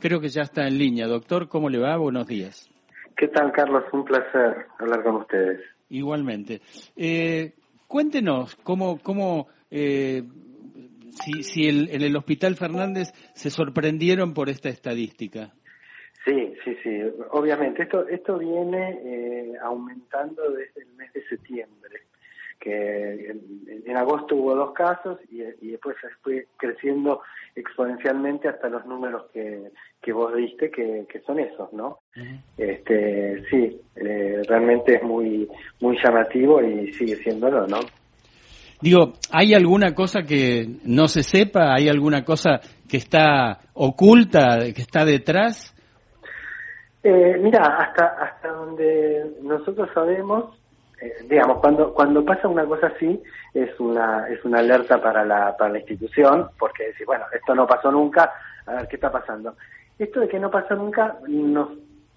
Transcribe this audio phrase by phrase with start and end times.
[0.00, 1.06] creo que ya está en línea.
[1.06, 1.96] Doctor, ¿cómo le va?
[1.96, 2.68] Buenos días.
[3.16, 3.84] ¿Qué tal, Carlos?
[3.92, 5.60] Un placer hablar con ustedes.
[5.90, 6.60] Igualmente.
[6.96, 7.52] Eh,
[7.86, 10.22] cuéntenos cómo, cómo eh,
[11.10, 15.52] si, si en el Hospital Fernández se sorprendieron por esta estadística.
[16.24, 17.00] Sí, sí, sí.
[17.30, 22.09] Obviamente, esto, esto viene eh, aumentando desde el mes de septiembre
[22.60, 23.30] que
[23.86, 25.38] en, agosto hubo dos casos y,
[25.70, 27.22] después fue creciendo
[27.56, 31.98] exponencialmente hasta los números que, que vos diste, que, son esos, ¿no?
[32.56, 35.48] este Sí, eh, realmente es muy,
[35.80, 37.80] muy llamativo y sigue siéndolo, ¿no?
[38.80, 41.74] Digo, ¿hay alguna cosa que no se sepa?
[41.74, 45.74] ¿Hay alguna cosa que está oculta, que está detrás?
[47.02, 50.59] Eh, mira, hasta, hasta donde nosotros sabemos,
[51.00, 53.20] eh, digamos, cuando, cuando pasa una cosa así,
[53.54, 57.66] es una, es una alerta para la, para la institución, porque decir, bueno, esto no
[57.66, 58.32] pasó nunca,
[58.66, 59.56] a ver qué está pasando.
[59.98, 61.70] Esto de que no pasó nunca nos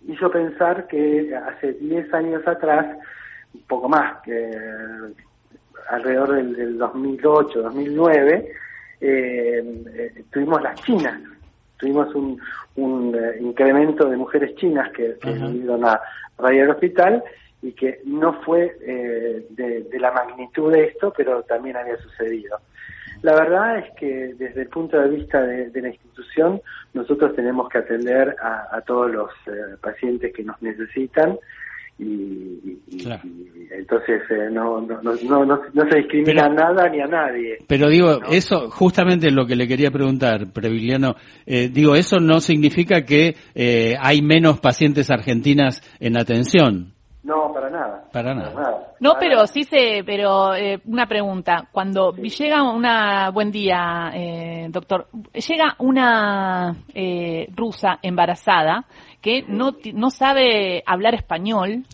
[0.07, 2.85] hizo pensar que hace 10 años atrás,
[3.53, 4.51] un poco más, que
[5.89, 8.51] alrededor del, del 2008, 2009,
[9.01, 11.19] eh, eh, tuvimos las chinas,
[11.77, 12.39] tuvimos un,
[12.75, 15.99] un eh, incremento de mujeres chinas que, que vinieron a
[16.37, 17.23] raíz hospital
[17.63, 22.57] y que no fue eh, de, la magnitud de esto, pero también había sucedido.
[23.21, 26.61] La verdad es que desde el punto de vista de, la institución,
[26.93, 31.39] nosotros tenemos que atender a, todos los eh, pacientes que nos necesitan
[31.97, 32.79] y,
[33.71, 37.59] entonces eh, no, no, no, no, se discrimina a nada ni a nadie.
[37.65, 41.15] Pero digo, eso justamente es lo que le quería preguntar, Previliano.
[41.45, 43.35] digo, eso no significa que
[44.01, 46.92] hay menos pacientes argentinas en atención.
[47.23, 48.03] No, para nada.
[48.11, 48.93] Para nada.
[48.99, 51.69] No, pero sí se, pero eh, una pregunta.
[51.71, 58.85] Cuando llega una, buen día, eh, doctor, llega una eh, rusa embarazada
[59.21, 61.85] que no, no sabe hablar español,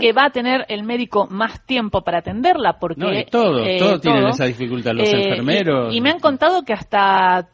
[0.00, 3.00] que va a tener el médico más tiempo para atenderla, porque...
[3.00, 5.92] No, todo, todo tienen esa dificultad, los enfermeros.
[5.92, 7.48] Y, y, me han contado que hasta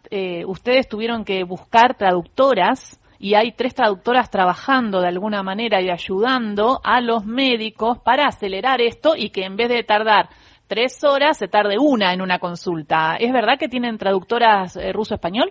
[0.45, 6.81] ustedes tuvieron que buscar traductoras y hay tres traductoras trabajando de alguna manera y ayudando
[6.85, 10.29] a los médicos para acelerar esto y que en vez de tardar
[10.69, 13.17] tres horas se tarde una en una consulta.
[13.19, 15.51] ¿Es verdad que tienen traductoras eh, ruso-español?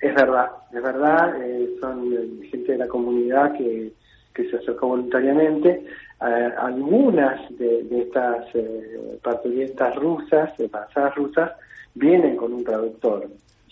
[0.00, 1.42] Es verdad, es verdad.
[1.42, 3.92] Eh, son eh, gente de la comunidad que,
[4.34, 5.86] se acercó voluntariamente.
[6.20, 8.44] algunas de, estas
[9.22, 11.52] parturientas rusas, embarazadas rusas,
[11.94, 13.26] vienen con un traductor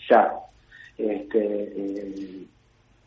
[0.09, 0.33] ya.
[0.97, 2.47] Este,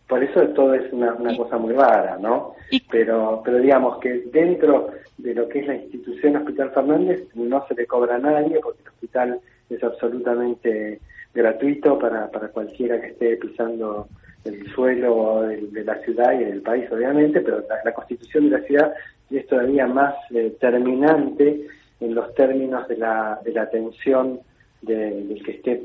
[0.08, 2.54] por eso todo es una, cosa muy rara, ¿no?
[2.90, 7.74] Pero, pero digamos que dentro de lo que es la institución Hospital Fernández no se
[7.74, 11.00] le cobra a nadie porque el hospital es absolutamente
[11.34, 14.08] gratuito para, para cualquiera que esté pisando
[14.44, 18.94] el suelo de, la ciudad y del país, obviamente, pero la, constitución de la ciudad
[19.30, 21.66] es todavía más eh, terminante
[22.00, 24.40] en los términos de la, de la atención
[24.80, 25.82] del que esté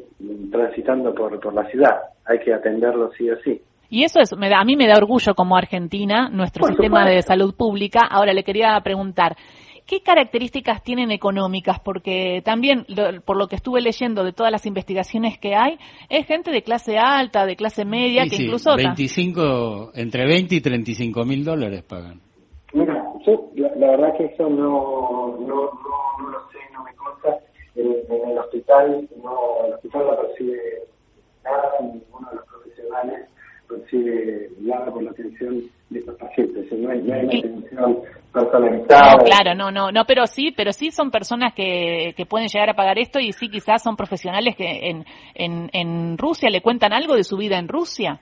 [0.51, 2.03] transitando por, por la ciudad.
[2.25, 3.61] Hay que atenderlo sí o sí.
[3.93, 7.21] Y eso es, me da, a mí me da orgullo como Argentina, nuestro sistema de
[7.21, 7.99] salud pública.
[8.09, 9.37] Ahora le quería preguntar,
[9.85, 11.79] ¿qué características tienen económicas?
[11.79, 12.87] Porque también,
[13.23, 15.77] por lo que estuve leyendo de todas las investigaciones que hay,
[16.09, 18.75] es gente de clase alta, de clase media, que incluso...
[18.75, 22.19] 25, entre 20 y 35 mil dólares pagan.
[22.73, 27.37] Mira, yo la, verdad que eso no, no, no, lo sé, no me consta.
[27.75, 30.57] En, el hospital, no, el hospital no percibe
[31.43, 33.29] nada, ninguno de los profesionales
[33.73, 36.71] consigue nada por la atención de estos pacientes.
[36.71, 37.99] No hay, no hay una atención
[38.31, 39.15] personalizada.
[39.15, 42.69] No, claro, no, no, no, pero sí, pero sí son personas que, que pueden llegar
[42.69, 46.93] a pagar esto y sí quizás son profesionales que en, en, en Rusia le cuentan
[46.93, 48.19] algo de su vida en Rusia.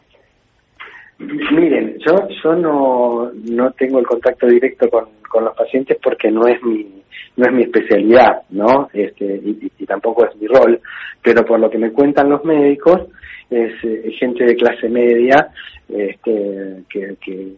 [1.19, 6.47] Miren, yo yo no, no tengo el contacto directo con, con los pacientes porque no
[6.47, 7.01] es mi
[7.37, 8.89] no es mi especialidad, ¿no?
[8.93, 10.79] Este, y, y, tampoco es mi rol,
[11.23, 13.07] pero por lo que me cuentan los médicos,
[13.51, 15.49] es eh, gente de clase media
[15.89, 17.55] este, que,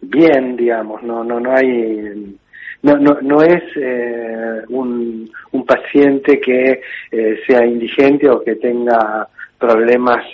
[0.00, 2.36] bien digamos no no no hay
[2.82, 9.28] no no no es eh, un, un paciente que eh, sea indigente o que tenga
[9.62, 10.24] problemas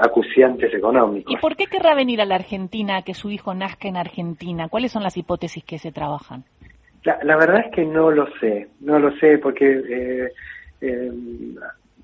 [0.00, 1.34] acuciantes económicos.
[1.34, 4.68] ¿Y por qué querrá venir a la Argentina que su hijo nazca en Argentina?
[4.68, 6.44] ¿Cuáles son las hipótesis que se trabajan?
[7.02, 10.30] La, la verdad es que no lo sé, no lo sé porque
[10.80, 11.10] eh,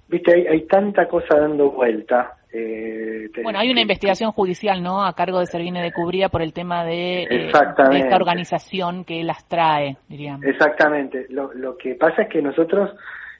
[0.08, 2.32] viste, hay, hay tanta cosa dando vuelta.
[2.52, 5.04] Eh, bueno, hay una investigación judicial, ¿no?
[5.04, 9.46] A cargo de Servine de Cubría por el tema de, eh, esta organización que las
[9.46, 10.44] trae, diríamos.
[10.44, 11.26] Exactamente.
[11.28, 12.90] Lo, lo que pasa es que nosotros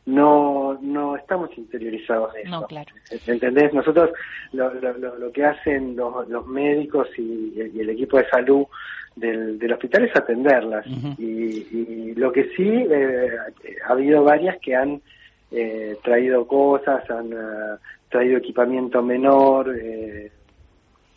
[0.07, 2.51] no no estamos interiorizados de eso.
[2.51, 2.93] No, claro.
[3.27, 3.75] ¿Entendés?
[3.75, 4.11] Nosotros
[4.53, 8.67] lo, lo, lo que hacen los, los médicos y, el equipo de salud
[9.17, 10.87] del, del hospital es atenderlas.
[11.19, 13.29] y, lo que sí, eh,
[13.87, 15.03] ha habido varias que han
[15.51, 17.79] eh, traído cosas, han eh,
[18.09, 20.31] traído equipamiento menor, eh,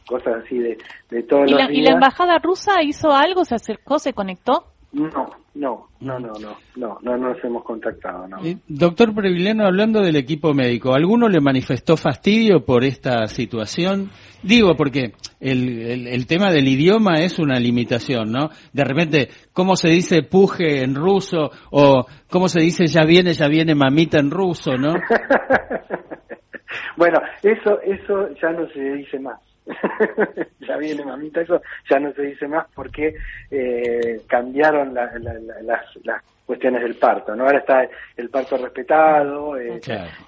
[0.08, 0.78] cosas así de,
[1.10, 1.80] de todos ¿Y los la, días.
[1.80, 3.46] ¿Y la embajada rusa hizo algo?
[3.46, 4.00] ¿Se acercó?
[4.00, 4.66] ¿Se conectó?
[4.92, 8.44] No, no, no, no, no, no, no nos hemos contactado, no.
[8.44, 14.10] Eh, doctor Previleno, hablando del equipo médico, ¿alguno le manifestó fastidio por esta situación?
[14.42, 18.50] Digo, porque el, el, tema del idioma es una limitación, ¿no?
[18.74, 21.52] De repente, ¿cómo se dice puje en ruso?
[21.70, 24.94] O ¿cómo se dice ya viene, ya viene mamita en ruso, no?
[26.98, 29.40] bueno, eso, eso ya no se dice más.
[30.68, 33.16] ya viene mamita, eso ya no se dice más porque
[33.52, 37.46] eh, cambiaron las, las cuestiones del parto, ¿no?
[37.46, 37.88] Ahora está
[38.18, 39.80] el parto respetado, eh,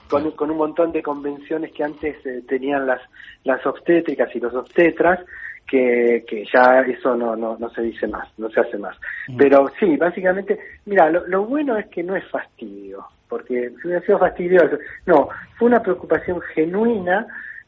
[0.07, 3.01] con, con, un montón de convenciones que antes eh, tenían las,
[3.43, 5.19] las obstétricas y los obstetras,
[5.67, 8.95] que, que ya eso no, no, no se dice más, no se hace más.
[9.29, 9.38] Mm.
[9.38, 14.05] Pero sí, básicamente, mira, lo, lo bueno es que no es fastidio, porque si hubiera
[14.05, 14.77] sido fastidioso,
[15.07, 15.27] no,
[15.57, 17.25] fue una preocupación genuina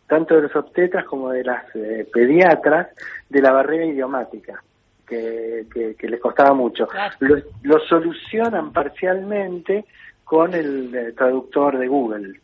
[0.08, 2.90] tanto de los obstetras como de las eh, pediatras,
[3.30, 4.62] de la barrera idiomática,
[5.08, 5.66] que,
[5.98, 6.88] que, les costaba mucho.
[7.20, 9.86] Lo, solucionan parcialmente
[10.24, 12.40] con el, eh, traductor de Google,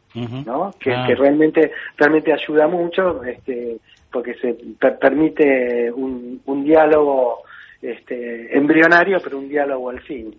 [0.46, 0.72] ¿no?
[0.80, 1.06] Que, ah.
[1.08, 3.78] que, realmente realmente ayuda mucho, este,
[4.12, 4.56] porque se
[5.00, 7.44] permite un, un diálogo
[7.82, 10.36] este, embrionario, pero un diálogo al fin.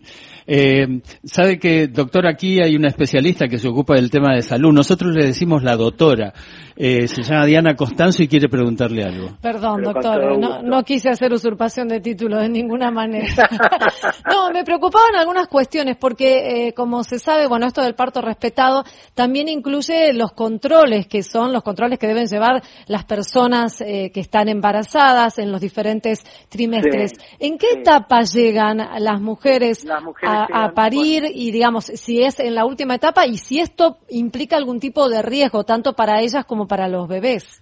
[0.46, 4.72] Eh, Sabe que, doctor, aquí hay una especialista que se ocupa del tema de salud.
[4.72, 6.32] Nosotros le decimos la doctora.
[6.82, 9.36] Eh, se llama Diana Costanzo y quiere preguntarle algo.
[9.42, 13.50] Perdón, doctor, no, quise hacer usurpación de título de ninguna manera.
[14.30, 18.84] no, me preocupaban algunas cuestiones porque, eh, como se sabe, bueno, esto del parto respetado
[19.12, 24.20] también incluye los controles que son los controles que deben llevar las personas eh, que
[24.20, 27.12] están embarazadas en los diferentes trimestres.
[27.40, 29.86] ¿En qué etapa llegan las mujeres,
[30.22, 34.80] a, parir y, digamos, si es en la última etapa y si esto implica algún
[34.80, 37.60] tipo de riesgo, tanto para ellas como para los bebés?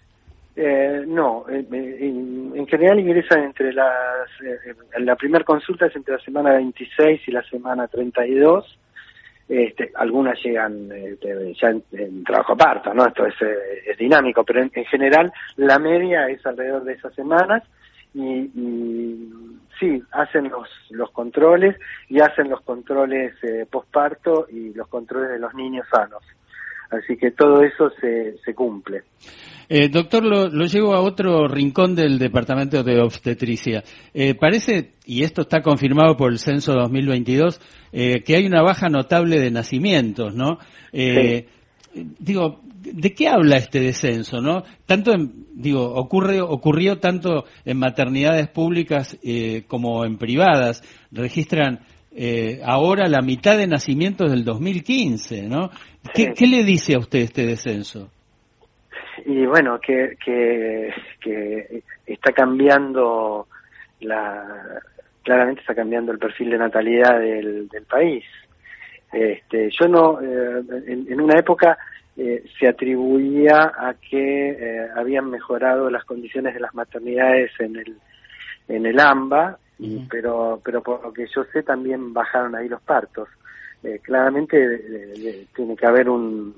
[0.55, 6.21] Eh, no, eh, en, general ingresan entre las, eh, la primera consulta es entre la
[6.21, 8.79] semana 26 y la semana 32.
[9.49, 10.91] Este, algunas llegan
[11.59, 13.07] ya en, trabajo parto, ¿no?
[13.07, 13.35] Esto es,
[13.87, 17.63] es dinámico, pero en, general la media es alrededor de esas semanas
[18.13, 19.33] y, y
[19.79, 21.77] sí, hacen los, los controles
[22.09, 26.23] y hacen los controles eh, posparto y los controles de los niños sanos.
[26.91, 29.03] Así que todo eso se, se cumple.
[29.69, 33.85] Eh, doctor, lo, lo, llevo a otro rincón del Departamento de Obstetricia.
[34.15, 37.61] Eh, parece, y esto está confirmado por el censo 2022,
[37.93, 40.59] eh, que hay una baja notable de nacimientos, ¿no?
[40.93, 41.49] Eh,
[41.93, 44.63] digo, ¿de qué habla este descenso, no?
[44.87, 50.83] Tanto en, digo, ocurre, ocurrió tanto en maternidades públicas eh, como en privadas.
[51.11, 51.81] Registran
[52.13, 55.71] eh, ahora la mitad de nacimientos del 2015, ¿no?
[56.15, 58.11] ¿Qué, ¿Qué, le dice a usted este descenso?
[59.27, 63.47] Y bueno, que, que, que está cambiando
[64.01, 64.81] la,
[65.29, 68.25] claramente está cambiando el perfil de natalidad del, del país.
[69.13, 71.77] Este, yo no, eh, en, una época
[72.17, 77.97] eh, se atribuía a que eh, habían mejorado las condiciones de las maternidades en el,
[78.69, 79.59] en el AMBA,
[80.11, 83.29] pero, pero por lo que yo sé también bajaron ahí los partos.
[84.03, 84.57] Claramente
[85.55, 86.55] tiene que haber un,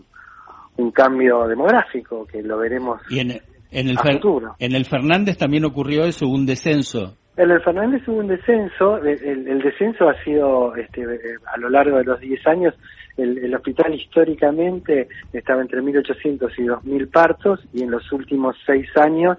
[0.77, 4.55] un cambio demográfico que lo veremos y en, en el futuro.
[4.59, 7.17] En el Fernández también ocurrió eso, un descenso.
[7.37, 11.05] En el Fernández hubo un descenso, el, descenso ha sido este,
[11.47, 12.75] a lo largo de los 10 años,
[13.17, 19.39] el, hospital históricamente estaba entre 1.800 y 2.000 partos y en los últimos 6 años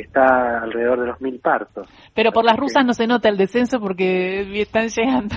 [0.00, 1.88] está alrededor de los 1.000 partos.
[2.14, 5.34] Pero por las rusas no se nota el descenso porque están llegando.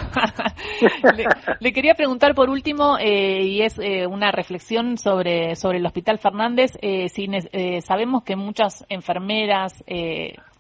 [1.60, 6.20] le, quería preguntar por último, eh, y es eh, una reflexión sobre, sobre el Hospital
[6.20, 7.28] Fernández, eh, si
[7.82, 9.84] sabemos que muchas enfermeras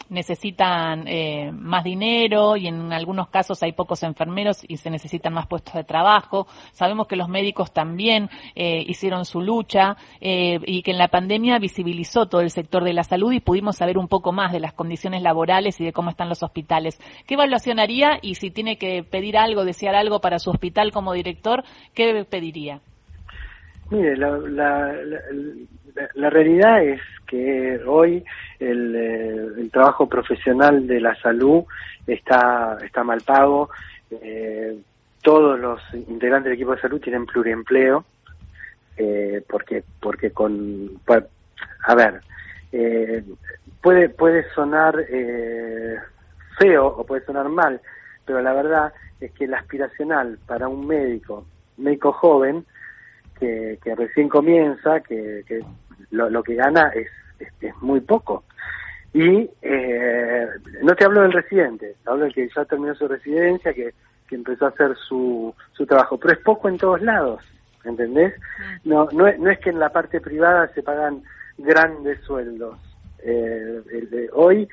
[0.09, 5.47] necesitan eh, más dinero y en algunos casos hay pocos enfermeros y se necesitan más
[5.47, 6.47] puestos de trabajo.
[6.71, 11.59] Sabemos que los médicos también eh, hicieron su lucha eh, y que en la pandemia
[11.59, 14.73] visibilizó todo el sector de la salud y pudimos saber un poco más de las
[14.73, 16.99] condiciones laborales y de cómo están los hospitales.
[17.25, 21.13] ¿Qué evaluación haría y si tiene que pedir algo, desear algo para su hospital como
[21.13, 21.63] director,
[21.93, 22.81] qué pediría?
[23.91, 24.37] Mire, la,
[26.13, 28.23] la realidad es que hoy
[28.59, 31.63] el, eh, el, trabajo profesional de la salud
[32.07, 33.69] está, está mal pago.
[34.09, 34.75] Eh,
[35.21, 38.03] todos los integrantes del equipo de salud tienen pluriempleo,
[38.97, 40.89] eh, porque, porque con,
[41.85, 42.21] a ver,
[42.71, 43.23] eh,
[43.81, 45.97] puede, puede sonar eh,
[46.57, 47.79] feo o puede sonar mal,
[48.25, 51.45] pero la verdad es que el aspiracional para un médico,
[51.77, 52.65] médico joven,
[53.39, 55.61] que, que recién comienza, que, que
[56.11, 57.07] lo, lo que gana es,
[57.39, 58.43] es, muy poco.
[59.13, 60.47] Y eh,
[60.83, 63.93] no te hablo del residente, hablo del que ya terminó su residencia, que,
[64.27, 67.43] que empezó a hacer su, su trabajo, pero es poco en todos lados,
[67.83, 68.33] ¿entendés?
[68.83, 68.89] Mm.
[68.89, 71.23] No, no, no es que en la parte privada se pagan
[71.57, 72.77] grandes sueldos.
[73.23, 74.67] Eh, hoy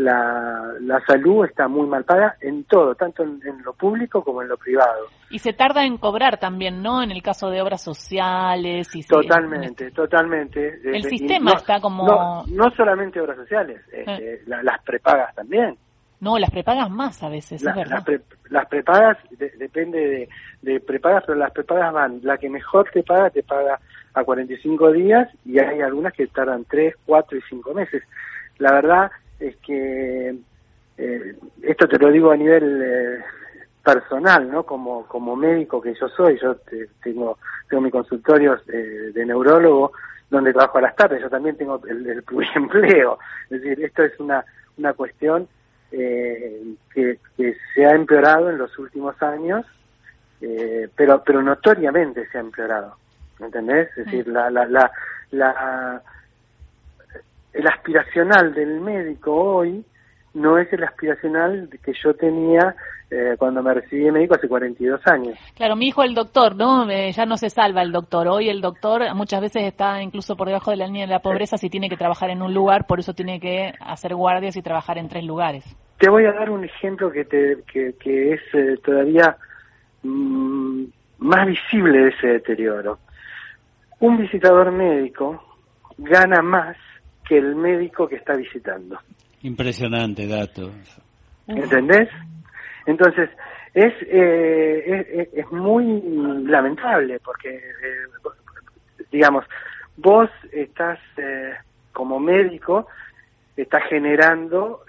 [0.00, 4.48] la, la salud está muy mal paga en todo, tanto en, lo público como en
[4.48, 5.06] lo privado.
[5.30, 7.02] Y se tarda en cobrar también, ¿no?
[7.02, 8.94] En el caso de obras sociales.
[8.94, 10.80] Y totalmente, totalmente.
[10.84, 12.44] El sistema está como...
[12.48, 14.42] No, solamente obras sociales, este, eh.
[14.46, 15.76] las prepagas también.
[16.20, 18.04] No, las prepagas más a veces, es verdad.
[18.50, 19.16] Las, prepagas,
[19.58, 20.28] depende de,
[20.60, 23.80] de prepagas, pero las prepagas van, la que mejor te paga, te paga
[24.12, 28.02] a 45 días y hay algunas que tardan 3, 4 y 5 meses.
[28.58, 30.36] La verdad es que
[30.98, 33.24] eh, esto te lo digo a nivel eh,
[33.82, 34.64] personal, ¿no?
[34.64, 36.56] Como, como médico que yo soy, yo
[37.02, 39.92] tengo, tengo mi consultorio eh, de neurólogo
[40.28, 43.18] donde trabajo a las tardes, yo también tengo el, el empleo,
[43.48, 44.44] es decir, esto es una,
[44.78, 45.48] una cuestión
[45.90, 49.66] que, que se ha empeorado en los últimos años,
[50.94, 52.94] pero, pero notoriamente se ha empeorado.
[53.40, 53.88] ¿me ¿entendés?
[53.96, 54.92] Es decir, la, la, la,
[55.32, 56.02] la,
[57.52, 59.84] el aspiracional del médico hoy
[60.34, 62.74] no es el aspiracional que yo tenía
[63.10, 65.36] eh, cuando me recibí de médico hace 42 años.
[65.56, 66.88] Claro, mi hijo el doctor, ¿no?
[66.88, 68.28] Eh, ya no se salva el doctor.
[68.28, 71.58] Hoy el doctor muchas veces está incluso por debajo de la línea de la pobreza
[71.58, 74.98] si tiene que trabajar en un lugar, por eso tiene que hacer guardias y trabajar
[74.98, 75.64] en tres lugares.
[75.98, 79.36] Te voy a dar un ejemplo que, te, que, que es eh, todavía
[80.04, 80.84] mm,
[81.18, 82.98] más visible de ese deterioro
[84.00, 85.42] un visitador médico
[85.98, 86.76] gana más
[87.30, 88.98] que el médico que está visitando.
[89.42, 90.72] Impresionante dato.
[91.46, 92.08] ¿Entendés?
[92.86, 93.30] Entonces,
[93.72, 96.02] es, eh, es, muy
[96.44, 98.30] lamentable porque, eh,
[99.12, 99.44] digamos,
[99.96, 101.52] vos estás eh,
[101.92, 102.88] como médico,
[103.56, 104.82] estás generando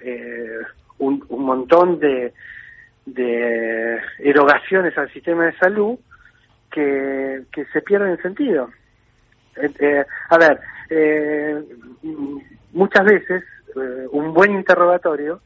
[0.97, 2.33] un, un, montón de,
[3.05, 5.99] de erogaciones al sistema de salud
[6.71, 8.71] que, que se pierden sentido.
[9.57, 10.59] Eh, eh, a ver,
[10.91, 11.63] eh,
[12.73, 13.43] muchas veces
[14.11, 15.39] un buen interrogatorio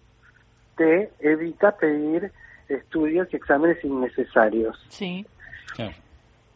[0.75, 2.32] te evita pedir
[2.68, 4.75] estudios y exámenes innecesarios.
[4.90, 5.25] Sí.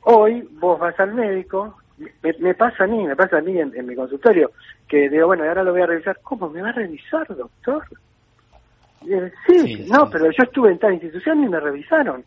[0.02, 1.78] Hoy vos vas al médico,
[2.40, 4.52] me, pasa a mí, me pasa a mí en, mi consultorio,
[4.88, 6.20] que digo, bueno, ahora lo voy a revisar.
[6.24, 7.84] ¿Cómo me va a revisar, doctor?
[9.48, 12.26] sí, no, pero yo estuve en tal institución y me revisaron.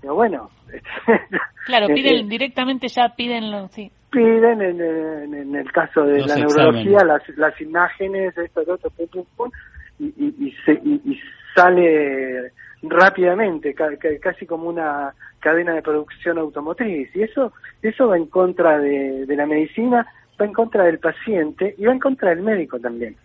[0.00, 0.50] Digo, bueno.
[1.66, 7.60] claro, piden directamente ya piden, sí piden en, el caso de la neurología las, las
[7.60, 9.50] imágenes, esto, otro, pum, pum, pum,
[9.98, 11.20] y, y, se, y,
[11.54, 12.52] sale
[12.82, 13.74] rápidamente,
[14.20, 17.14] casi como una cadena de producción automotriz.
[17.14, 17.52] Y eso,
[17.82, 20.06] eso va en contra de, de la medicina,
[20.40, 23.16] va en contra del paciente y va en contra del médico también.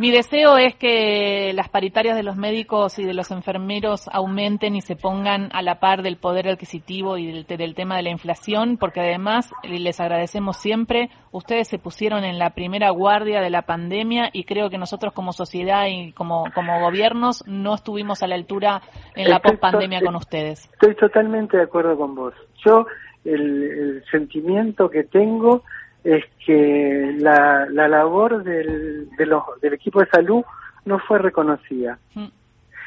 [0.00, 4.80] Mi deseo es que las paritarias de los médicos y de los enfermeros aumenten y
[4.80, 9.00] se pongan a la par del poder adquisitivo y del, tema de la inflación, porque
[9.00, 11.10] además les agradecemos siempre.
[11.32, 15.34] Ustedes se pusieron en la primera guardia de la pandemia y creo que nosotros como
[15.34, 18.80] sociedad y como, como gobiernos no estuvimos a la altura
[19.14, 20.70] en la pospandemia con ustedes.
[20.72, 22.32] Estoy totalmente de acuerdo con vos.
[22.64, 22.86] Yo
[23.26, 25.62] el, el sentimiento que tengo
[26.04, 30.42] es que la, la labor del, de los, del equipo de salud
[30.84, 31.98] no fue reconocida.
[32.14, 32.26] Mm.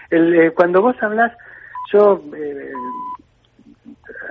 [0.09, 1.31] El, eh, cuando vos hablas,
[1.91, 2.71] yo eh,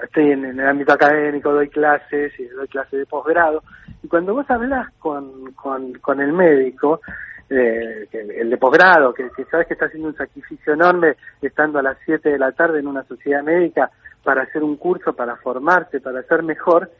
[0.05, 3.63] estoy en, el ámbito académico, doy clases y doy clases de posgrado,
[4.03, 7.01] y cuando vos hablas con, con, con el médico,
[7.49, 11.83] eh, el de posgrado, que, que sabes que está haciendo un sacrificio enorme estando a
[11.83, 13.91] las 7 de la tarde en una sociedad médica
[14.23, 16.91] para hacer un curso, para formarse, para ser mejor,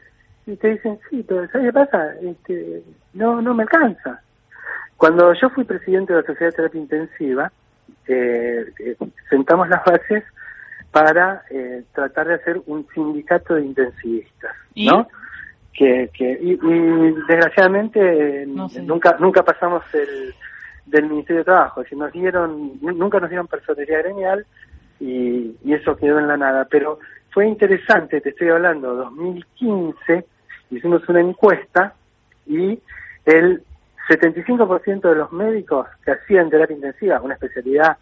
[0.45, 2.13] y te dicen, sí, pero ¿sabes qué pasa?
[2.21, 2.83] Este,
[3.13, 4.21] no, no me alcanza.
[4.97, 7.51] Cuando yo fui presidente de la Sociedad de Terapia Intensiva,
[8.07, 8.95] eh, eh,
[9.29, 10.23] sentamos las bases
[10.91, 15.07] para eh, tratar de hacer un sindicato de intensivistas, ¿no?
[15.73, 16.55] Que, que y,
[17.27, 20.35] desgraciadamente nunca nunca pasamos el
[20.85, 24.45] del Ministerio de Trabajo, si nos dieron nunca nos dieron personería gremial
[24.99, 26.99] y, y eso quedó en la nada, pero
[27.31, 30.25] fue interesante, te estoy hablando, 2015
[30.77, 31.93] hicimos una encuesta
[32.45, 32.79] y
[33.25, 33.63] el
[34.09, 37.97] 75% de los médicos que hacían terapia intensiva, una especialidad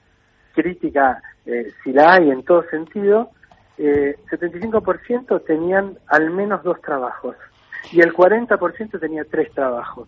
[0.54, 3.30] crítica, eh, si la hay en todo sentido,
[3.78, 7.36] eh, 75% tenían al menos dos trabajos
[7.92, 10.08] y el 40% tenía tres trabajos.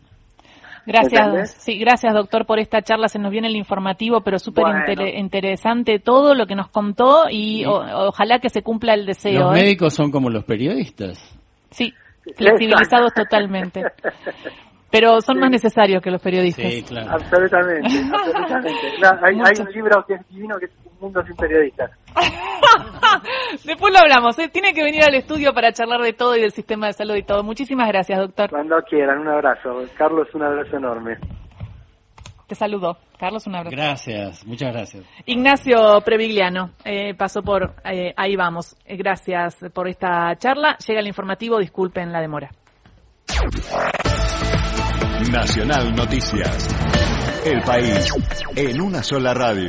[0.86, 3.08] Gracias, sí, gracias doctor por esta charla.
[3.08, 4.66] Se nos viene el informativo, pero súper
[5.16, 9.52] interesante todo lo que nos contó y ojalá que se cumpla el deseo.
[9.52, 9.62] Los ¿eh?
[9.62, 11.18] médicos son como los periodistas.
[11.70, 11.94] Sí,
[12.36, 13.84] flexibilizados totalmente.
[14.94, 16.72] Pero son más necesarios que los periodistas.
[16.72, 17.10] Sí, claro.
[17.14, 18.80] Absolutamente, absolutamente.
[19.24, 21.90] hay, hay, un libro que es divino que es Un mundo sin periodistas.
[23.66, 24.38] Después lo hablamos.
[24.38, 24.50] ¿eh?
[24.50, 27.24] Tiene que venir al estudio para charlar de todo y del sistema de salud y
[27.24, 27.44] todo.
[27.44, 28.52] Muchísimas gracias, doctor.
[28.52, 29.84] Cuando quieran, un abrazo.
[29.98, 31.18] Carlos, un abrazo enorme.
[32.48, 32.98] Te saludo.
[33.24, 33.74] Carlos, un abrazo.
[33.74, 35.06] Gracias, muchas gracias.
[35.26, 38.76] Ignacio Previgliano eh, pasó por eh, Ahí Vamos.
[38.84, 40.76] Eh, gracias por esta charla.
[40.86, 42.52] Llega el informativo, disculpen la demora.
[45.32, 46.68] Nacional Noticias.
[47.46, 48.14] El país
[48.58, 49.62] en una sola radio.